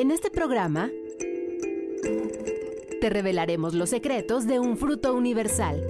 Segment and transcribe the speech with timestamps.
[0.00, 0.88] En este programa
[3.02, 5.86] te revelaremos los secretos de un fruto universal.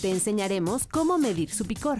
[0.00, 1.98] Te enseñaremos cómo medir su picor.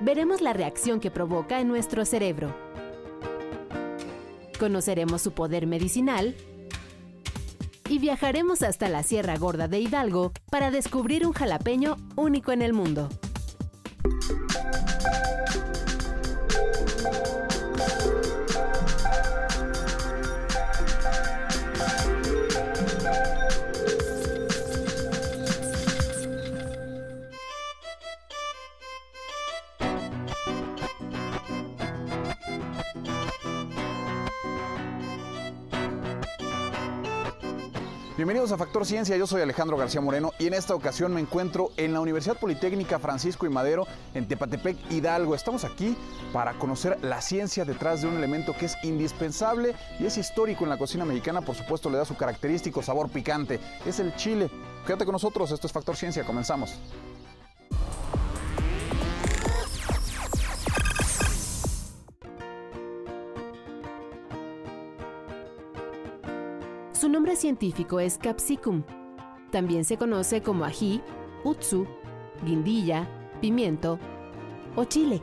[0.00, 2.56] Veremos la reacción que provoca en nuestro cerebro.
[4.58, 6.34] Conoceremos su poder medicinal
[7.90, 12.72] y viajaremos hasta la Sierra Gorda de Hidalgo para descubrir un jalapeño único en el
[12.72, 13.10] mundo.
[38.20, 41.70] Bienvenidos a Factor Ciencia, yo soy Alejandro García Moreno y en esta ocasión me encuentro
[41.78, 45.34] en la Universidad Politécnica Francisco y Madero en Tepatepec, Hidalgo.
[45.34, 45.96] Estamos aquí
[46.30, 50.68] para conocer la ciencia detrás de un elemento que es indispensable y es histórico en
[50.68, 54.50] la cocina mexicana, por supuesto le da su característico sabor picante, es el chile.
[54.86, 56.78] Quédate con nosotros, esto es Factor Ciencia, comenzamos.
[67.10, 68.84] Nombre científico es Capsicum.
[69.50, 71.00] También se conoce como ají,
[71.44, 71.86] utsu,
[72.44, 73.08] guindilla,
[73.40, 73.98] pimiento
[74.76, 75.22] o chile.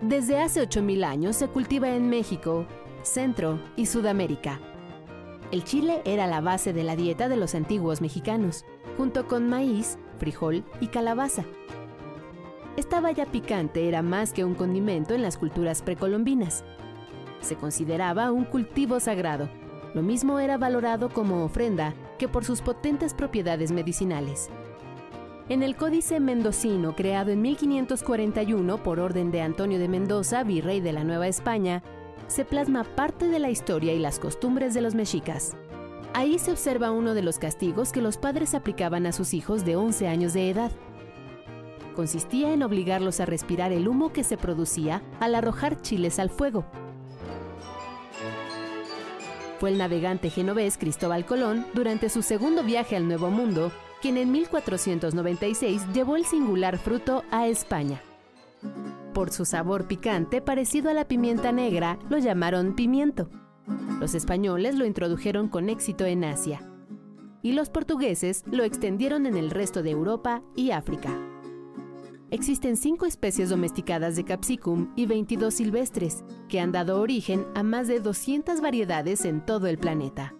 [0.00, 2.66] Desde hace 8.000 años se cultiva en México,
[3.02, 4.60] Centro y Sudamérica.
[5.50, 8.64] El chile era la base de la dieta de los antiguos mexicanos,
[8.96, 11.44] junto con maíz, frijol y calabaza.
[12.76, 16.62] Esta valla picante era más que un condimento en las culturas precolombinas.
[17.40, 19.48] Se consideraba un cultivo sagrado
[19.96, 24.50] lo mismo era valorado como ofrenda que por sus potentes propiedades medicinales.
[25.48, 30.92] En el Códice Mendocino, creado en 1541 por orden de Antonio de Mendoza, virrey de
[30.92, 31.82] la Nueva España,
[32.26, 35.56] se plasma parte de la historia y las costumbres de los mexicas.
[36.12, 39.76] Ahí se observa uno de los castigos que los padres aplicaban a sus hijos de
[39.76, 40.72] 11 años de edad.
[41.94, 46.66] Consistía en obligarlos a respirar el humo que se producía al arrojar chiles al fuego,
[49.58, 53.72] fue el navegante genovés Cristóbal Colón, durante su segundo viaje al Nuevo Mundo,
[54.02, 58.00] quien en 1496 llevó el singular fruto a España.
[59.14, 63.30] Por su sabor picante parecido a la pimienta negra, lo llamaron pimiento.
[63.98, 66.60] Los españoles lo introdujeron con éxito en Asia.
[67.42, 71.18] Y los portugueses lo extendieron en el resto de Europa y África.
[72.32, 77.86] Existen cinco especies domesticadas de capsicum y 22 silvestres, que han dado origen a más
[77.86, 80.34] de 200 variedades en todo el planeta.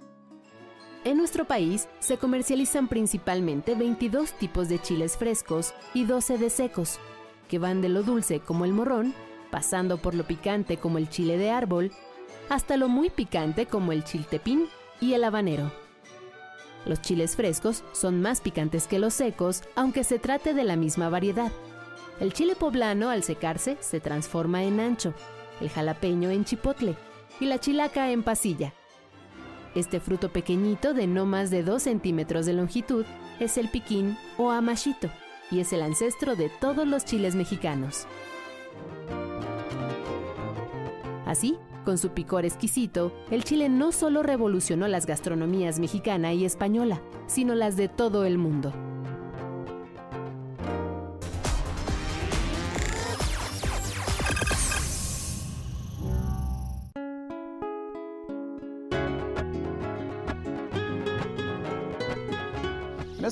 [1.05, 6.99] En nuestro país se comercializan principalmente 22 tipos de chiles frescos y 12 de secos,
[7.49, 9.15] que van de lo dulce como el morrón,
[9.53, 11.93] pasando por lo picante como el chile de árbol,
[12.49, 14.67] hasta lo muy picante como el chiltepín
[15.01, 15.71] y el habanero.
[16.85, 21.09] Los chiles frescos son más picantes que los secos, aunque se trate de la misma
[21.09, 21.53] variedad.
[22.19, 25.13] El chile poblano al secarse se transforma en ancho,
[25.61, 26.97] el jalapeño en chipotle
[27.41, 28.73] y la chilaca en pasilla.
[29.75, 33.05] Este fruto pequeñito de no más de 2 centímetros de longitud
[33.39, 35.11] es el piquín o amachito
[35.51, 38.07] y es el ancestro de todos los chiles mexicanos.
[41.27, 47.03] Así, con su picor exquisito, el chile no solo revolucionó las gastronomías mexicana y española,
[47.27, 48.73] sino las de todo el mundo.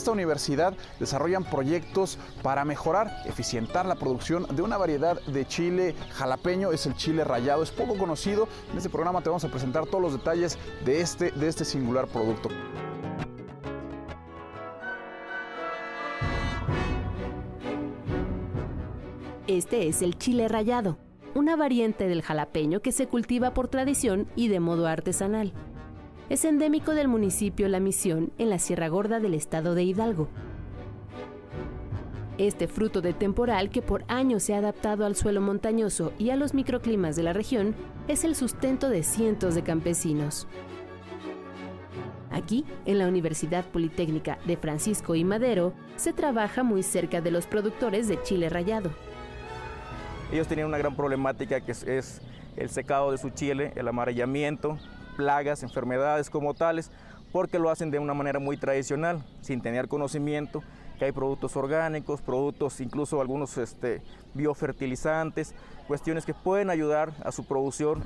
[0.05, 6.73] Esta universidad desarrollan proyectos para mejorar, eficientar la producción de una variedad de chile jalapeño,
[6.73, 8.47] es el chile rayado, es poco conocido.
[8.71, 12.07] En este programa te vamos a presentar todos los detalles de este, de este singular
[12.07, 12.51] producto.
[19.47, 20.99] Este es el chile rayado,
[21.35, 25.55] una variante del jalapeño que se cultiva por tradición y de modo artesanal.
[26.31, 30.29] Es endémico del municipio La Misión en la Sierra Gorda del estado de Hidalgo.
[32.39, 36.37] Este fruto de temporal que por años se ha adaptado al suelo montañoso y a
[36.37, 37.75] los microclimas de la región
[38.09, 40.49] es el sustento de cientos de campesinos.
[42.31, 47.47] Aquí, en la Universidad Politécnica de Francisco y Madero, se trabaja muy cerca de los
[47.47, 48.91] productores de chile rallado.
[50.33, 52.23] Ellos tenían una gran problemática que es,
[52.57, 54.79] el secado de su chile, el amarillamiento,
[55.17, 56.91] plagas, enfermedades como tales,
[57.33, 60.63] porque lo hacen de una manera muy tradicional, sin tener conocimiento
[60.99, 64.03] que hay productos orgánicos, productos incluso algunos este,
[64.35, 65.55] biofertilizantes,
[65.89, 68.03] cuestiones que pueden ayudar a su producción.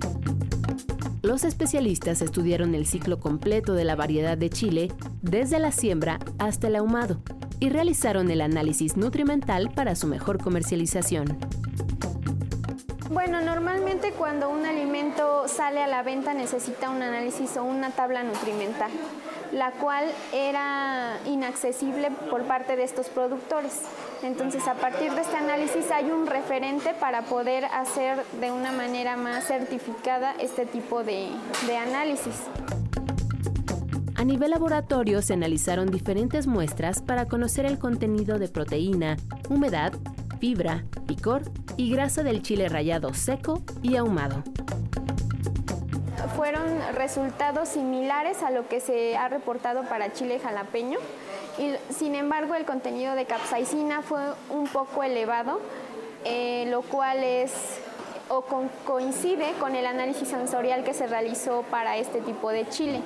[1.22, 6.68] Los especialistas estudiaron el ciclo completo de la variedad de chile, desde la siembra hasta
[6.68, 7.20] el ahumado,
[7.60, 11.36] y realizaron el análisis nutrimental para su mejor comercialización.
[13.10, 18.22] Bueno, normalmente cuando un alimento sale a la venta necesita un análisis o una tabla
[18.22, 18.90] nutrimental,
[19.50, 23.80] la cual era inaccesible por parte de estos productores.
[24.22, 29.16] Entonces, a partir de este análisis hay un referente para poder hacer de una manera
[29.16, 31.28] más certificada este tipo de,
[31.66, 32.34] de análisis.
[34.16, 39.16] A nivel laboratorio se analizaron diferentes muestras para conocer el contenido de proteína,
[39.48, 39.92] humedad,
[40.38, 41.42] fibra, picor
[41.76, 44.42] y grasa del chile rallado seco y ahumado.
[46.36, 46.64] Fueron
[46.94, 50.98] resultados similares a lo que se ha reportado para chile jalapeño,
[51.58, 54.20] y, sin embargo el contenido de capsaicina fue
[54.50, 55.60] un poco elevado,
[56.24, 57.52] eh, lo cual es
[58.28, 58.44] o
[58.84, 63.00] coincide con el análisis sensorial que se realizó para este tipo de chile.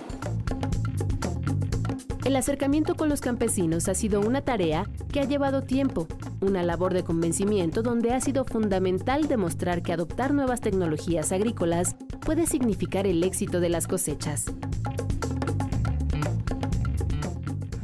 [2.25, 6.06] El acercamiento con los campesinos ha sido una tarea que ha llevado tiempo,
[6.42, 12.46] una labor de convencimiento donde ha sido fundamental demostrar que adoptar nuevas tecnologías agrícolas puede
[12.46, 14.46] significar el éxito de las cosechas.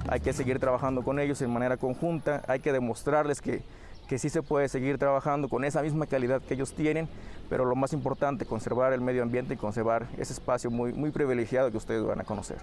[0.08, 3.62] Hay que seguir trabajando con ellos en manera conjunta, hay que demostrarles que,
[4.08, 7.08] que sí se puede seguir trabajando con esa misma calidad que ellos tienen,
[7.50, 11.70] pero lo más importante, conservar el medio ambiente y conservar ese espacio muy, muy privilegiado
[11.70, 12.58] que ustedes van a conocer.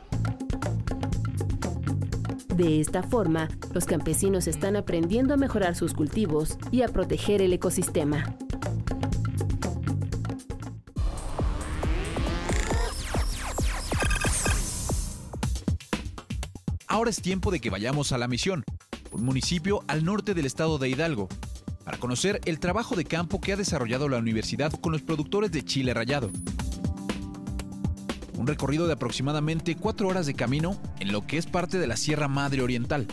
[2.56, 7.52] De esta forma, los campesinos están aprendiendo a mejorar sus cultivos y a proteger el
[7.52, 8.38] ecosistema.
[16.88, 18.63] Ahora es tiempo de que vayamos a La Misión,
[19.12, 21.28] un municipio al norte del estado de Hidalgo,
[21.84, 25.66] para conocer el trabajo de campo que ha desarrollado la universidad con los productores de
[25.66, 26.31] chile rallado
[28.38, 31.98] un recorrido de aproximadamente cuatro horas de camino en lo que es parte de la
[31.98, 33.08] Sierra Madre Oriental,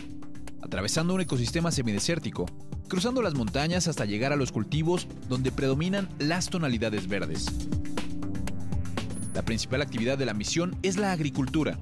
[0.61, 2.45] atravesando un ecosistema semidesértico,
[2.87, 7.47] cruzando las montañas hasta llegar a los cultivos donde predominan las tonalidades verdes.
[9.33, 11.79] La principal actividad de la misión es la agricultura.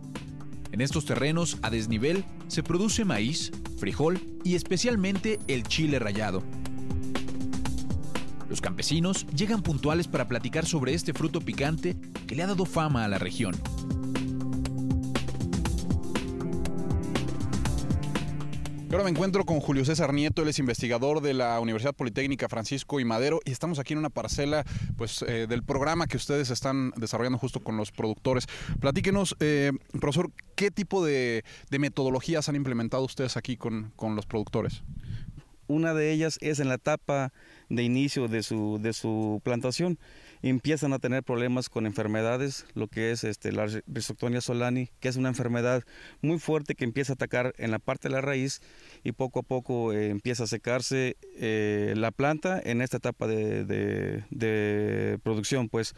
[0.71, 6.43] En estos terrenos a desnivel se produce maíz, frijol y especialmente el chile rallado.
[8.51, 11.95] Los campesinos llegan puntuales para platicar sobre este fruto picante
[12.27, 13.55] que le ha dado fama a la región.
[18.91, 22.99] ahora me encuentro con Julio César Nieto, él es investigador de la Universidad Politécnica Francisco
[22.99, 24.65] y Madero y estamos aquí en una parcela
[24.97, 28.47] pues, eh, del programa que ustedes están desarrollando justo con los productores.
[28.81, 29.71] Platíquenos, eh,
[30.01, 34.83] profesor, ¿qué tipo de, metodologías han implementado ustedes aquí con, con los productores?
[35.71, 37.31] Una de ellas es en la etapa
[37.69, 39.99] de inicio de su, de su plantación.
[40.41, 45.15] Empiezan a tener problemas con enfermedades, lo que es este, la Rhizoctonia solani, que es
[45.15, 45.83] una enfermedad
[46.21, 48.61] muy fuerte que empieza a atacar en la parte de la raíz
[49.05, 53.63] y poco a poco eh, empieza a secarse eh, la planta en esta etapa de,
[53.63, 55.69] de, producción.
[55.69, 55.95] Pues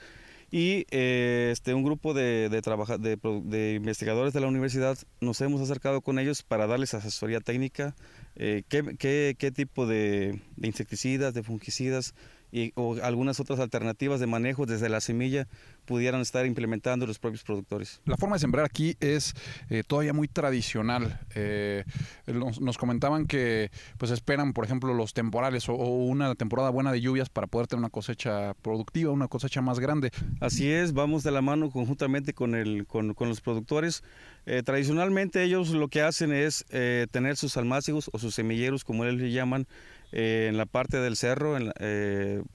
[0.54, 6.02] y eh, este, un grupo de, de, de, investigadores de la universidad nos hemos acercado
[6.02, 7.96] con ellos para darles asesoría técnica,
[8.36, 12.14] eh, qué, qué, tipo de, insecticidas, de fungicidas
[12.54, 15.48] y, o algunas otras alternativas de manejo desde la semilla
[15.86, 18.00] pudieran estar implementando los propios productores.
[18.06, 19.34] La forma de sembrar aquí es
[19.70, 21.20] eh, todavía muy tradicional.
[21.34, 21.84] Eh,
[22.28, 27.30] nos, comentaban que pues esperan, por ejemplo, los temporales o, una temporada buena de lluvias
[27.30, 30.12] para poder tener una cosecha productiva, una cosecha más grande.
[30.40, 34.04] Así es, vamos de la mano conjuntamente con, el, con, con los productores.
[34.46, 36.66] Eh, tradicionalmente ellos lo que hacen es
[37.12, 39.68] tener sus almácigos o sus semilleros, como ellos le llaman,
[40.14, 41.58] en la parte del cerro.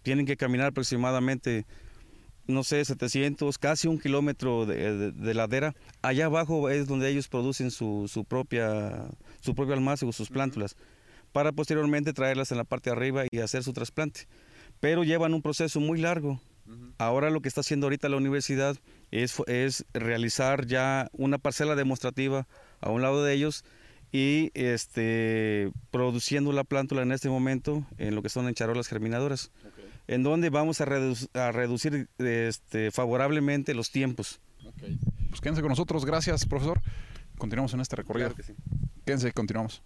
[0.02, 1.66] tienen que caminar aproximadamente
[2.48, 5.74] no sé, 700, casi un kilómetro de, ladera.
[6.00, 9.06] Allá abajo es donde ellos producen su, su, propia,
[9.40, 10.74] su propio almacén o sus plántulas,
[11.32, 14.26] para posteriormente traerlas en la parte de arriba y hacer su trasplante.
[14.80, 16.40] Pero llevan un proceso muy largo.
[16.98, 18.76] Ahora lo que está haciendo ahorita la universidad
[19.10, 22.46] es, es realizar ya una parcela demostrativa
[22.80, 23.64] a un lado de ellos
[24.12, 29.50] y este, produciendo la plántula en este momento en lo que son en charolas germinadoras
[30.08, 34.40] en donde vamos a, reducir este, favorablemente los tiempos.
[35.28, 36.80] Pues quédense con nosotros, gracias profesor.
[37.36, 38.28] Continuamos en este recorrido.
[38.28, 38.54] Claro que sí.
[39.04, 39.82] Quédense, continuamos.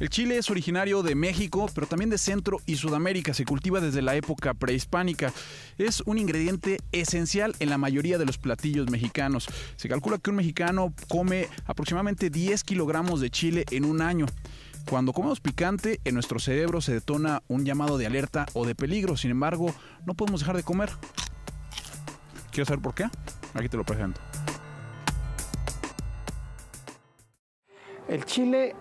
[0.00, 3.34] El chile es originario de México, pero también de Centro y Sudamérica.
[3.34, 5.32] Se cultiva desde la época prehispánica.
[5.76, 9.48] Es un ingrediente esencial en la mayoría de los platillos mexicanos.
[9.74, 14.26] Se calcula que un mexicano come aproximadamente 10 kilogramos de chile en un año.
[14.88, 19.16] Cuando comemos picante, en nuestro cerebro se detona un llamado de alerta o de peligro.
[19.16, 19.74] Sin embargo,
[20.06, 20.90] no podemos dejar de comer.
[22.52, 23.10] ¿Quieres saber por qué?
[23.52, 24.20] Aquí te lo presento.
[28.08, 28.76] El chile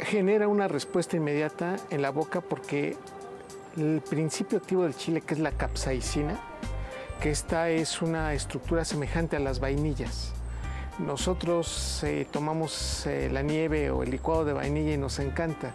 [0.00, 2.96] genera una respuesta inmediata en la boca porque
[3.76, 6.40] el principio activo del chile, que es la capsaicina,
[7.20, 10.32] que esta es una estructura semejante a las vainillas.
[10.98, 15.74] Nosotros eh, tomamos eh, la nieve o el licuado de vainilla y nos encanta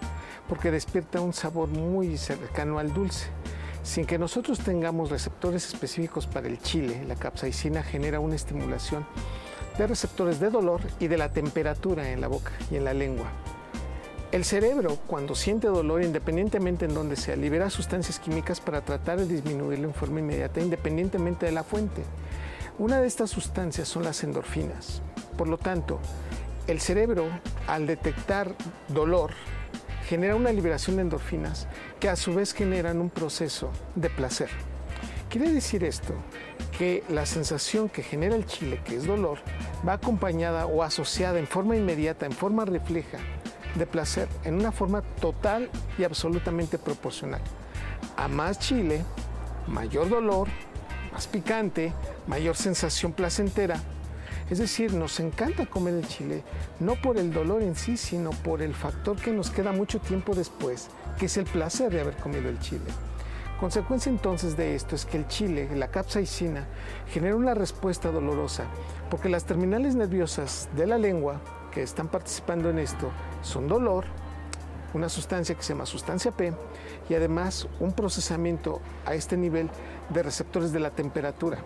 [0.49, 3.27] porque despierta un sabor muy cercano al dulce.
[3.83, 9.05] Sin que nosotros tengamos receptores específicos para el chile, la capsaicina genera una estimulación
[9.77, 13.31] de receptores de dolor y de la temperatura en la boca y en la lengua.
[14.31, 19.25] El cerebro, cuando siente dolor, independientemente en donde sea, libera sustancias químicas para tratar de
[19.25, 22.03] disminuirlo en forma inmediata, independientemente de la fuente.
[22.79, 25.01] Una de estas sustancias son las endorfinas.
[25.37, 25.99] Por lo tanto,
[26.67, 27.27] el cerebro,
[27.67, 28.55] al detectar
[28.87, 29.31] dolor,
[30.07, 31.67] genera una liberación de endorfinas
[31.99, 34.49] que a su vez generan un proceso de placer.
[35.29, 36.13] Quiere decir esto
[36.77, 39.39] que la sensación que genera el chile, que es dolor,
[39.85, 43.17] va acompañada o asociada en forma inmediata, en forma refleja,
[43.75, 47.41] de placer en una forma total y absolutamente proporcional.
[48.17, 49.03] A más chile,
[49.67, 50.47] mayor dolor,
[51.11, 51.93] más picante,
[52.27, 53.79] mayor sensación placentera.
[54.49, 56.43] Es decir, nos encanta comer el chile,
[56.79, 60.35] no por el dolor en sí, sino por el factor que nos queda mucho tiempo
[60.35, 62.83] después, que es el placer de haber comido el chile.
[63.61, 66.65] Consecuencia entonces de esto es que el chile, la capsaicina,
[67.07, 68.65] genera una respuesta dolorosa,
[69.09, 71.39] porque las terminales nerviosas de la lengua
[71.71, 73.09] que están participando en esto
[73.41, 74.05] son dolor,
[74.93, 76.53] una sustancia que se llama sustancia P
[77.09, 79.69] y además un procesamiento a este nivel
[80.09, 81.59] de receptores de la temperatura.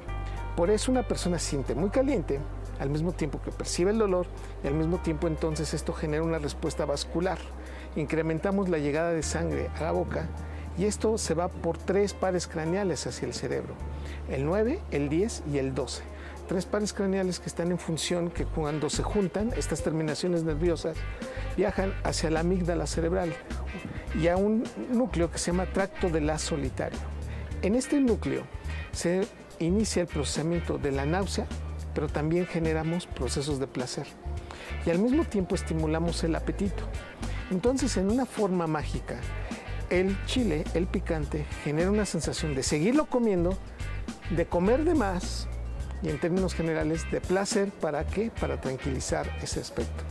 [0.56, 2.40] Por eso una persona siente muy caliente
[2.80, 4.28] al mismo tiempo que percibe el dolor
[4.64, 7.40] y al mismo tiempo entonces esto genera una respuesta vascular.
[7.96, 10.28] Incrementamos la llegada de sangre a la boca
[10.78, 13.74] y esto se va por tres pares craneales hacia el cerebro,
[14.30, 16.15] el 9, el 10 y el 12
[16.48, 20.98] tres pares craneales que están en función que cuando se juntan, estas terminaciones nerviosas
[21.58, 23.34] viajan hacia la amígdala cerebral
[24.20, 27.00] y a un núcleo que se llama tracto de la solitario.
[27.62, 28.44] En este núcleo
[28.92, 29.28] se
[29.60, 31.48] inicia el procesamiento de la náusea,
[31.94, 34.06] pero también generamos procesos de placer
[34.86, 36.84] y al mismo tiempo estimulamos el apetito.
[37.52, 39.20] Entonces, en una forma mágica,
[39.90, 43.58] el chile, el picante, genera una sensación de seguirlo comiendo,
[44.32, 45.48] de comer de más
[46.06, 48.32] y en términos generales de placer, ¿para qué?
[48.40, 50.04] Para tranquilizar ese aspecto.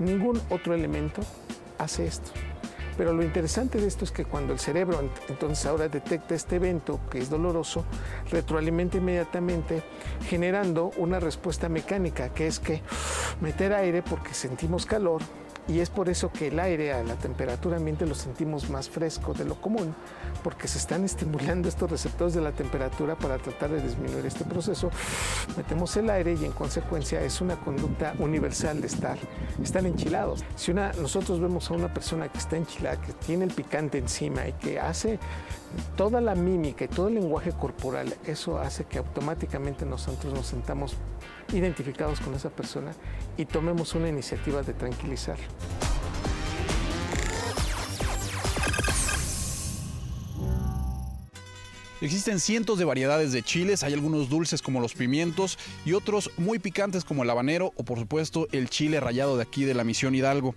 [0.00, 1.22] Ningún otro elemento
[1.78, 2.32] hace esto.
[2.96, 6.98] Pero lo interesante de esto es que cuando el cerebro entonces ahora detecta este evento
[7.10, 7.84] que es doloroso,
[8.30, 9.82] retroalimenta inmediatamente
[10.28, 12.82] generando una respuesta mecánica, que es que
[13.40, 15.22] meter aire porque sentimos calor,
[15.68, 19.34] y es por eso que el aire a la temperatura ambiente lo sentimos más fresco
[19.34, 19.94] de lo común,
[20.42, 24.90] porque se están estimulando estos receptores de la temperatura para tratar de disminuir este proceso.
[25.56, 29.18] Metemos el aire y en consecuencia es una conducta universal de estar,
[29.62, 30.44] están enchilados.
[30.54, 34.46] Si una, nosotros vemos a una persona que está enchilada, que tiene el picante encima
[34.46, 35.18] y que hace
[35.96, 40.96] toda la mímica y todo el lenguaje corporal, eso hace que automáticamente nosotros nos sentamos
[41.52, 42.92] identificados con esa persona
[43.36, 45.38] y tomemos una iniciativa de tranquilizar.
[52.02, 56.58] Existen cientos de variedades de chiles, hay algunos dulces como los pimientos y otros muy
[56.58, 60.14] picantes como el habanero o por supuesto el chile rallado de aquí de la Misión
[60.14, 60.54] Hidalgo.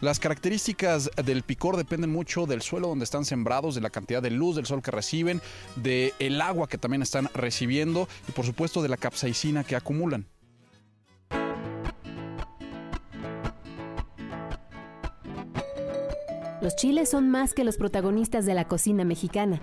[0.00, 4.30] Las características del picor dependen mucho del suelo donde están sembrados, de la cantidad de
[4.30, 5.42] luz del sol que reciben,
[5.76, 10.26] del el agua que también están recibiendo y por supuesto de la capsaicina que acumulan.
[16.62, 19.60] Los chiles son más que los protagonistas de la cocina mexicana.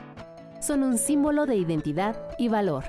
[0.62, 2.86] Son un símbolo de identidad y valor.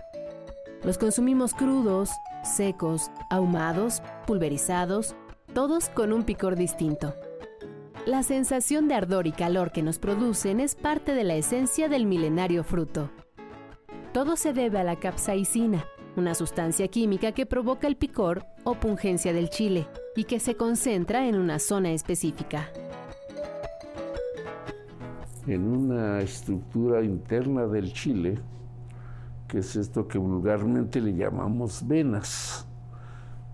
[0.83, 2.11] Los consumimos crudos,
[2.43, 5.15] secos, ahumados, pulverizados,
[5.55, 7.15] todos con un picor distinto.
[8.09, 12.07] La sensación de ardor y calor que nos producen es parte de la esencia del
[12.07, 13.11] milenario fruto.
[14.15, 15.85] Todo se debe a la capsaicina,
[16.17, 21.29] una sustancia química que provoca el picor o pungencia del chile y que se concentra
[21.29, 22.71] en una zona específica.
[25.47, 28.39] En una estructura interna del chile,
[29.47, 32.67] que es esto que vulgarmente le llamamos venas.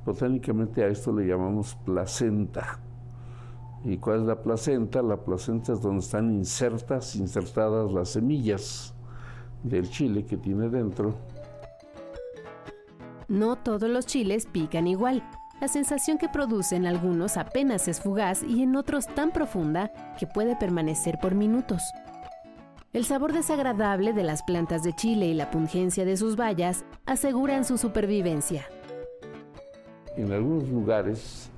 [0.07, 2.79] Botánicamente a esto le llamamos placenta
[3.85, 5.03] ¿Y cuál es la placenta?
[5.03, 8.95] La placenta es donde están insertas, insertadas las semillas
[9.63, 11.15] del chile que tiene dentro.
[13.29, 15.23] No todos los chiles pican igual.
[15.61, 20.57] La sensación que producen algunos apenas es fugaz y en otros tan profunda que puede
[20.57, 21.83] permanecer por minutos.
[22.93, 27.65] El sabor desagradable de las plantas de chile y la pungencia de sus bayas aseguran
[27.65, 28.65] su supervivencia.
[30.17, 31.51] En algunos lugares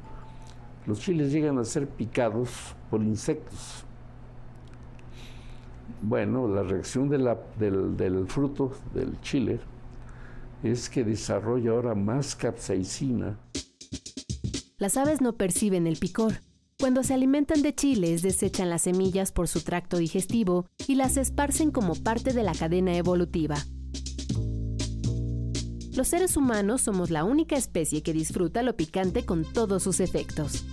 [0.86, 2.50] los chiles llegan a ser picados
[2.90, 3.84] por insectos.
[6.02, 7.28] Bueno, la reacción del,
[7.96, 9.60] del fruto del chile
[10.62, 13.38] es que desarrolla ahora más capsaicina.
[14.78, 16.34] Las aves no perciben el picor.
[16.78, 21.70] Cuando se alimentan de chiles, desechan las semillas por su tracto digestivo y las esparcen
[21.70, 23.56] como parte de la cadena evolutiva.
[25.96, 30.66] Los seres humanos somos la única especie que disfruta lo picante con todos sus efectos.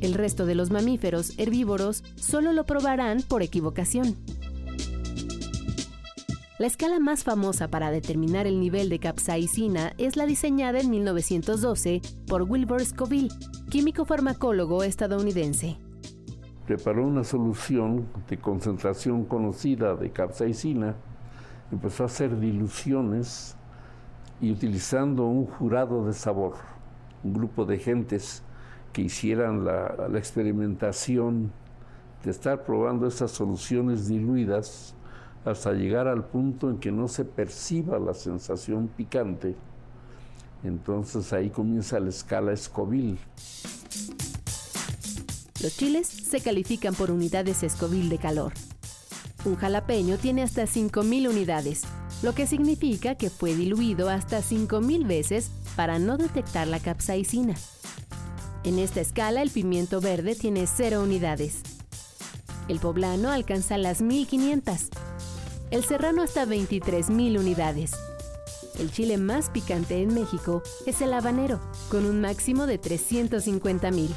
[0.00, 4.16] El resto de los mamíferos herbívoros solo lo probarán por equivocación.
[6.58, 12.00] La escala más famosa para determinar el nivel de capsaicina es la diseñada en 1912
[12.26, 13.30] por Wilbur Scoville,
[13.70, 15.78] químico farmacólogo estadounidense.
[16.66, 20.96] Preparó una solución de concentración conocida de capsaicina,
[21.72, 23.56] empezó a hacer diluciones
[24.40, 26.54] y utilizando un jurado de sabor,
[27.22, 28.42] un grupo de gentes
[28.92, 31.52] que hicieran la, experimentación
[32.24, 34.94] de estar probando esas soluciones diluidas
[35.44, 39.56] hasta llegar al punto en que no se perciba la sensación picante.
[40.62, 43.18] Entonces ahí comienza la escala Scoville.
[45.62, 48.52] Los chiles se califican por unidades Scoville de calor.
[49.44, 51.82] Un jalapeño tiene hasta 5.000 unidades,
[52.22, 57.54] lo que significa que fue diluido hasta 5.000 veces para no detectar la capsaicina.
[58.62, 61.62] En esta escala, el pimiento verde tiene 0 unidades.
[62.68, 64.90] El poblano alcanza las 1500.
[65.70, 67.92] El serrano hasta 23.000 unidades.
[68.78, 71.58] El chile más picante en México es el habanero,
[71.90, 74.10] con un máximo de 350.000.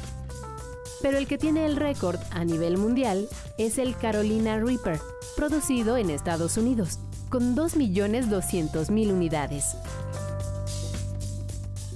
[1.00, 3.28] Pero el que tiene el récord a nivel mundial
[3.58, 5.00] es el Carolina Reaper,
[5.36, 6.98] producido en Estados Unidos,
[7.30, 9.76] con 2.200.000 unidades.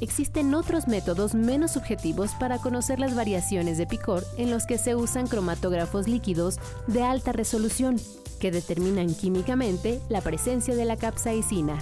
[0.01, 4.95] Existen otros métodos menos subjetivos para conocer las variaciones de picor en los que se
[4.95, 7.97] usan cromatógrafos líquidos de alta resolución,
[8.39, 11.81] que determinan químicamente la presencia de la capsaicina.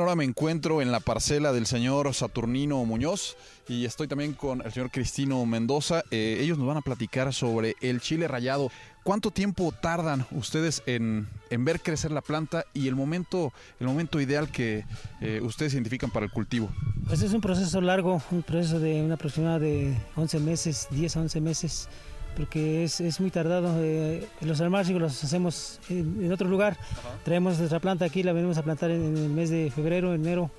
[0.00, 3.36] Ahora me encuentro en la parcela del señor Saturnino Muñoz
[3.68, 6.04] y estoy también con el señor Cristino Mendoza.
[6.10, 8.70] Eh, ellos nos van a platicar sobre el chile rayado.
[9.02, 14.50] ¿Cuánto tiempo tardan ustedes en, ver crecer la planta y el momento, el momento ideal
[14.50, 14.86] que
[15.20, 16.70] eh, ustedes identifican para el cultivo?
[17.06, 21.20] Pues es un proceso largo, un proceso de una aproximada de 11 meses, 10 a
[21.20, 21.88] 11 meses
[22.36, 23.74] porque es, es muy tardado.
[23.80, 26.76] Eh, los almácigos los hacemos en, otro lugar.
[27.24, 30.50] Traemos nuestra planta aquí, la venimos a plantar en, el mes de febrero, enero,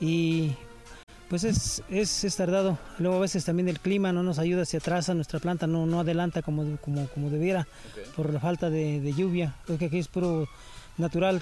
[0.00, 0.52] y
[1.28, 2.78] pues es, es, es, tardado.
[2.98, 6.00] Luego a veces también el clima no nos ayuda, se atrasa nuestra planta, no, no
[6.00, 7.66] adelanta como, como, como debiera
[8.16, 10.48] por la falta de, de lluvia, porque aquí es puro
[10.98, 11.40] natural,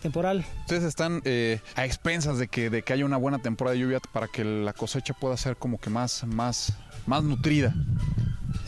[0.00, 0.44] temporal.
[0.60, 4.00] Ustedes están eh, a expensas de que, de que haya una buena temporada de lluvia
[4.12, 6.72] para que la cosecha pueda ser como que más, más,
[7.06, 7.74] más nutrida.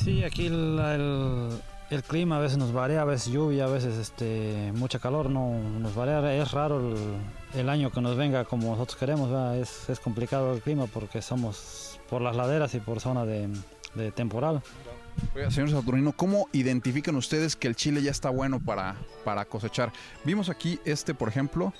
[0.04, 4.98] Sí, aquí el, clima a veces nos varía, a veces lluvia, a veces este, mucha
[4.98, 6.34] calor, no nos varía.
[6.34, 6.94] Es raro
[7.54, 9.30] el, año que nos venga como nosotros queremos,
[9.88, 13.48] es, complicado el clima porque somos por las laderas y por zona de,
[14.14, 14.60] temporal.
[15.34, 19.90] Oiga, señor Saturnino, ¿cómo identifican ustedes que el chile ya está bueno para, para cosechar?
[20.22, 21.72] Vimos aquí este, por ejemplo,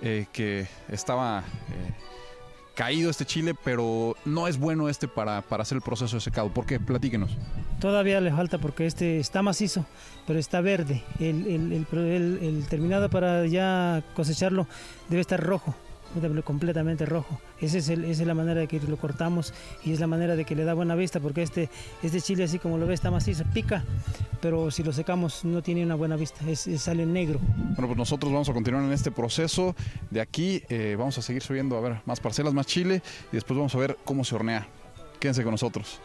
[0.00, 1.94] eh, que estaba eh,
[2.74, 6.48] caído este chile, pero no es bueno este para, para hacer el proceso de secado.
[6.50, 6.80] ¿Por qué?
[6.80, 7.36] Platíquenos.
[7.80, 9.84] Todavía le falta porque este está macizo,
[10.26, 11.02] pero está verde.
[11.20, 14.66] El, el terminado para ya cosecharlo
[15.08, 15.74] debe estar rojo
[16.44, 17.40] completamente rojo.
[17.60, 19.52] Esa es, esa es la manera de que lo cortamos
[19.84, 21.68] y es la manera de que le da buena vista porque este,
[22.02, 23.84] este chile así como lo ve está macizo, pica,
[24.40, 27.40] pero si lo secamos no tiene una buena vista, es, sale negro.
[27.42, 29.74] Bueno, pues nosotros vamos a continuar en este proceso.
[30.10, 33.56] De aquí eh, vamos a seguir subiendo a ver más parcelas, más chile y después
[33.56, 34.66] vamos a ver cómo se hornea.
[35.18, 36.00] Quédense con nosotros.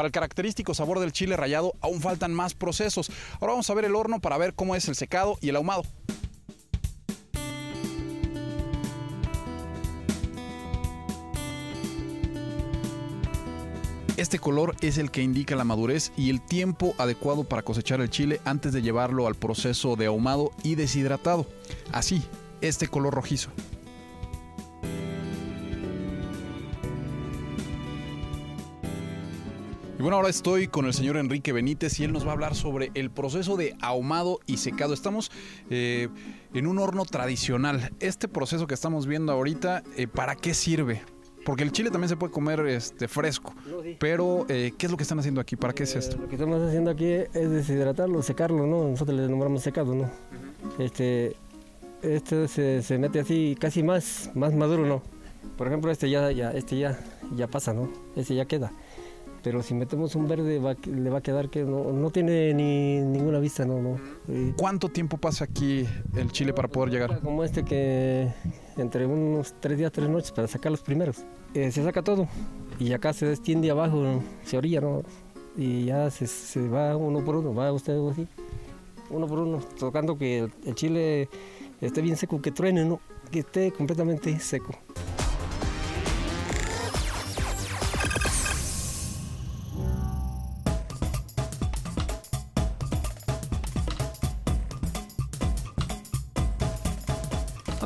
[0.00, 3.10] Para el característico sabor del chile rallado aún faltan más procesos.
[3.34, 5.82] Ahora vamos a ver el horno para ver cómo es el secado y el ahumado.
[14.16, 18.08] Este color es el que indica la madurez y el tiempo adecuado para cosechar el
[18.08, 21.44] chile antes de llevarlo al proceso de ahumado y deshidratado.
[21.92, 22.22] Así,
[22.62, 23.50] este color rojizo.
[30.00, 32.54] Y bueno, ahora estoy con el señor Enrique Benítez y él nos va a hablar
[32.54, 34.94] sobre el proceso de ahumado y secado.
[34.94, 35.30] Estamos
[35.68, 36.08] eh,
[36.54, 37.90] en un horno tradicional.
[38.00, 41.02] Este proceso que estamos viendo ahorita, eh, ¿para qué sirve?
[41.44, 43.54] Porque el chile también se puede comer este, fresco.
[43.98, 45.56] Pero, eh, ¿qué es lo que están haciendo aquí?
[45.56, 46.16] ¿Para qué es esto?
[46.16, 48.88] Lo que estamos haciendo aquí es deshidratarlo, secarlo, ¿no?
[48.88, 50.10] Nosotros le nombramos secado, ¿no?
[50.78, 51.36] Este,
[52.00, 55.02] este se, se, mete así casi más, más maduro, ¿no?
[55.58, 56.98] Por ejemplo, este ya, ya, este ya,
[57.36, 57.92] ya pasa, ¿no?
[58.16, 58.72] Este ya queda.
[59.42, 63.38] Pero si metemos un verde le va a quedar que no, no tiene ni ninguna
[63.38, 63.80] vista, ¿no?
[63.80, 63.96] no.
[64.56, 67.20] ¿Cuánto tiempo pasa aquí el chile para poder llegar?
[67.20, 68.28] Como este que
[68.76, 71.24] entre unos tres días, tres noches para sacar los primeros.
[71.54, 72.28] Eh, se saca todo
[72.78, 75.02] y acá se extiende abajo, se orilla, ¿no?
[75.56, 78.26] Y ya se, se, va uno por uno, va usted así,
[79.10, 81.28] uno por uno, tocando que el, el chile
[81.80, 83.00] esté bien seco, que truene, ¿no?
[83.30, 84.74] Que esté completamente seco.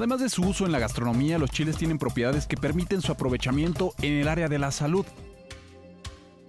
[0.04, 3.94] Además de su uso en la gastronomía, los chiles tienen propiedades que permiten su aprovechamiento
[4.02, 5.06] en el área de la salud.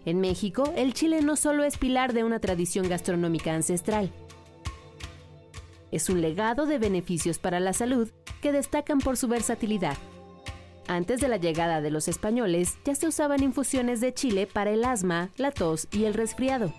[0.03, 4.11] En México, el chile no solo es pilar de una tradición gastronómica ancestral,
[5.89, 8.09] es un legado de beneficios para la salud
[8.41, 9.95] que destacan por su versatilidad.
[10.89, 14.83] Antes de la llegada de los españoles, ya se usaban infusiones de chile para el
[14.83, 16.73] asma, la tos y el resfriado.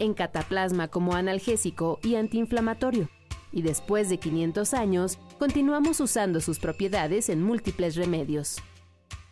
[0.00, 3.08] En cataplasma como analgésico y antiinflamatorio
[3.54, 8.56] y después de 500 años, continuamos usando sus propiedades en múltiples remedios.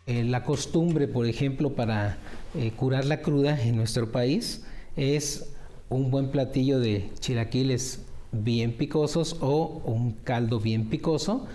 [0.07, 2.17] Eh, la costumbre, por ejemplo, para
[2.55, 5.53] eh, curar la cruda en nuestro país es
[5.89, 11.45] un buen platillo de chilaquiles bien picosos o un caldo bien picoso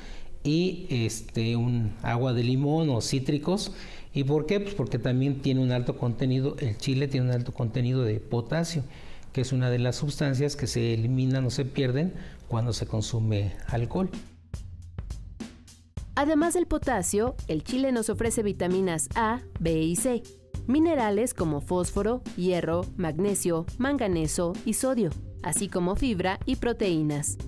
[0.44, 3.72] y este un agua de limón o cítricos.
[4.12, 4.60] ¿Y por qué?
[4.60, 8.82] Pues porque también tiene un alto contenido, el chile tiene un alto contenido de potasio,
[9.32, 12.14] que es una de las sustancias que se eliminan o se pierden
[12.48, 14.10] cuando se consume alcohol.
[16.16, 20.22] Además del potasio, el chile nos ofrece vitaminas A, B y C,
[20.66, 25.10] minerales como fósforo, hierro, magnesio, manganeso y sodio,
[25.42, 27.38] así como fibra y proteínas.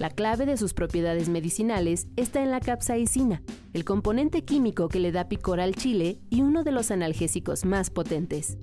[0.00, 3.42] La clave de sus propiedades medicinales está en la capsaicina,
[3.72, 7.90] el componente químico que le da picor al chile y uno de los analgésicos más
[7.90, 8.58] potentes.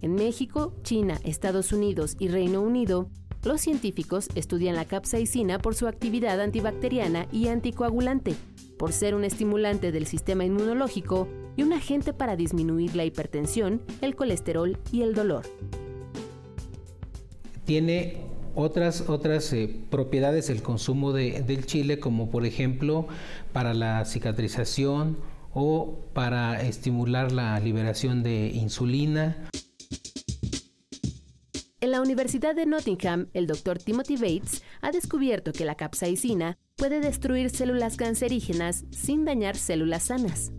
[0.00, 3.10] En México, China, Estados Unidos y Reino Unido,
[3.48, 8.34] los científicos estudian la capsaicina por su actividad antibacteriana y anticoagulante,
[8.78, 14.16] por ser un estimulante del sistema inmunológico y un agente para disminuir la hipertensión, el
[14.16, 15.44] colesterol y el dolor.
[17.64, 18.18] Tiene
[18.54, 23.08] otras, otras eh, propiedades el consumo de, del chile, como por ejemplo
[23.54, 25.16] para la cicatrización
[25.54, 29.48] o para estimular la liberación de insulina.
[31.88, 37.00] En la Universidad de Nottingham, el doctor Timothy Bates ha descubierto que la capsaicina puede
[37.00, 40.52] destruir células cancerígenas sin dañar células sanas.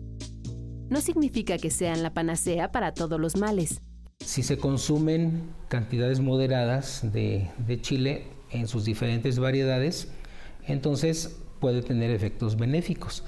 [0.88, 3.80] No significa que sean la panacea para todos los males.
[4.18, 10.08] Si se consumen cantidades moderadas de, de chile en sus diferentes variedades,
[10.66, 13.22] entonces puede tener efectos benéficos.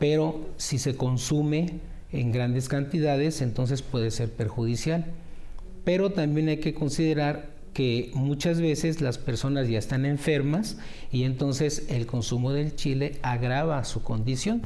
[0.00, 1.78] Pero si se consume
[2.10, 5.06] en grandes cantidades, entonces puede ser perjudicial
[5.84, 10.78] pero también hay que considerar que muchas veces las personas ya están enfermas
[11.10, 14.62] y entonces el consumo del chile agrava su condición.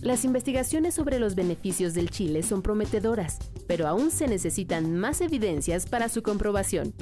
[0.00, 5.86] Las investigaciones sobre los beneficios del chile son prometedoras, pero aún se necesitan más evidencias
[5.86, 6.92] para su comprobación.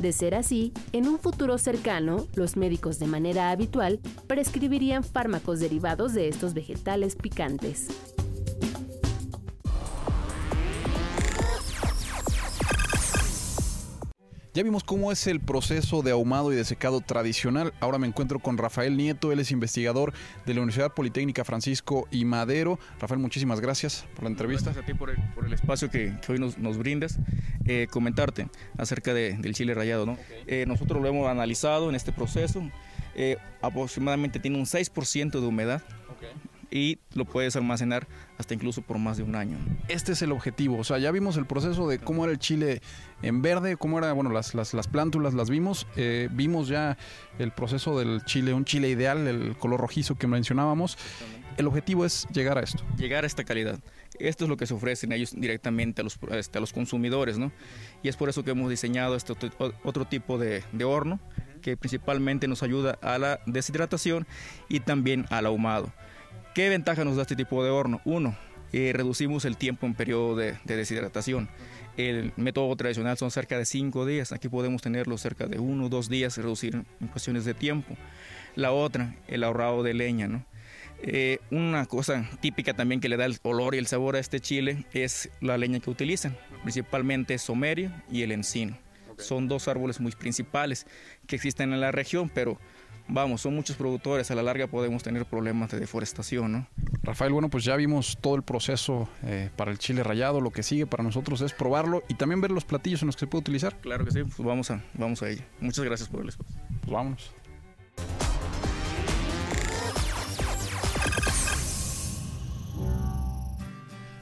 [0.00, 6.14] De ser así, en un futuro cercano, los médicos de manera habitual prescribirían fármacos derivados
[6.14, 7.88] de estos vegetales picantes.
[14.60, 17.72] Ya vimos cómo es el proceso de ahumado y de secado tradicional.
[17.80, 20.12] Ahora me encuentro con Rafael Nieto, él es investigador
[20.44, 22.78] de la Universidad Politécnica Francisco y Madero.
[23.00, 24.66] Rafael, muchísimas gracias por la entrevista.
[24.66, 25.08] Gracias a ti por
[25.46, 27.18] el, espacio que, hoy nos, nos brindas.
[27.64, 30.04] Eh, comentarte acerca del chile rallado.
[30.04, 30.18] ¿no?
[30.46, 32.62] Eh, nosotros lo hemos analizado en este proceso.
[33.14, 35.82] Eh, aproximadamente tiene un 6% de humedad.
[36.70, 38.06] Y lo puedes almacenar
[38.38, 39.58] hasta incluso por más de un año.
[39.88, 42.80] Este es el objetivo, o sea, ya vimos el proceso de cómo era el chile
[43.22, 46.96] en verde, cómo era, bueno, las, las, las plántulas las vimos, eh, vimos ya
[47.38, 50.96] el proceso del chile, un chile ideal, el color rojizo que mencionábamos.
[51.56, 52.82] El objetivo es llegar a esto.
[52.96, 53.80] Llegar a esta calidad.
[54.18, 57.52] Esto es lo que se ofrecen ellos directamente a los, este, a los consumidores, ¿no?
[58.02, 59.34] Y es por eso que hemos diseñado este
[59.82, 61.20] otro tipo de, de horno
[61.60, 64.26] que principalmente nos ayuda a la deshidratación
[64.68, 65.92] y también al ahumado.
[66.54, 68.00] ¿Qué ventaja nos da este tipo de horno?
[68.04, 68.36] Uno,
[68.72, 71.48] eh, reducimos el tiempo en periodo de, deshidratación.
[71.96, 75.88] El método tradicional son cerca de cinco días, aquí podemos tenerlo cerca de uno o
[75.88, 77.96] dos días, reducir en cuestiones de tiempo.
[78.54, 80.44] La otra, el ahorrado de leña, ¿no?
[81.02, 84.38] Eh, una cosa típica también que le da el olor y el sabor a este
[84.38, 88.76] chile es la leña que utilizan, principalmente somerio y el encino.
[89.16, 90.86] Son dos árboles muy principales
[91.26, 92.58] que existen en la región, pero
[93.08, 96.66] vamos, son muchos productores, a la larga podemos tener problemas de deforestación, ¿no?
[97.02, 100.62] Rafael, bueno, pues ya vimos todo el proceso eh, para el chile rallado, lo que
[100.62, 103.40] sigue para nosotros es probarlo y también ver los platillos en los que se puede
[103.40, 103.76] utilizar.
[103.80, 105.42] Claro que sí, pues vamos a, vamos a ello.
[105.60, 106.56] Muchas gracias por el espacio.
[106.80, 107.32] Pues vámonos.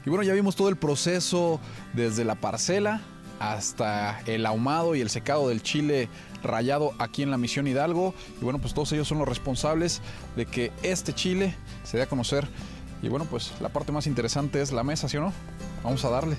[0.05, 1.59] Y bueno, ya vimos todo el proceso
[1.93, 3.01] desde la parcela
[3.39, 6.09] hasta el ahumado y el secado del chile
[6.43, 8.13] rayado aquí en la misión Hidalgo.
[8.41, 10.01] Y bueno, pues todos ellos son los responsables
[10.35, 12.47] de que este chile se dé a conocer.
[13.01, 15.33] Y bueno, pues la parte más interesante es la mesa, ¿sí o no?
[15.83, 16.35] Vamos a darle.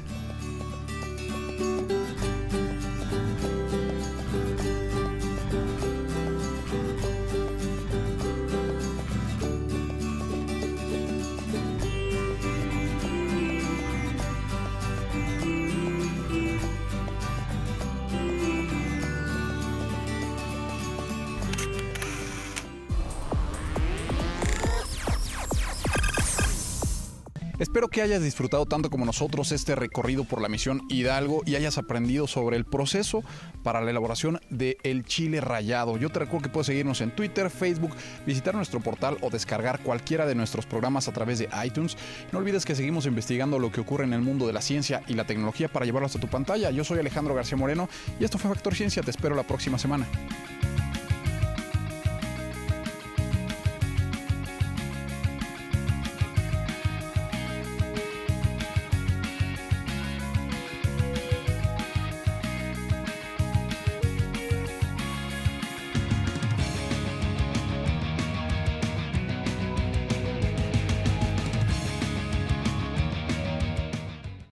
[27.60, 31.76] Espero que hayas disfrutado tanto como nosotros este recorrido por la misión Hidalgo y hayas
[31.76, 33.22] aprendido sobre el proceso
[33.62, 35.98] para la elaboración el chile rallado.
[35.98, 37.94] Yo te recuerdo que puedes seguirnos en Twitter, Facebook,
[38.24, 41.98] visitar nuestro portal o descargar cualquiera de nuestros programas a través de iTunes.
[42.32, 45.12] No olvides que seguimos investigando lo que ocurre en el mundo de la ciencia y
[45.12, 46.70] la tecnología para llevarlo hasta tu pantalla.
[46.70, 49.02] Yo soy Alejandro García Moreno y esto fue Factor Ciencia.
[49.02, 50.06] Te espero la próxima semana.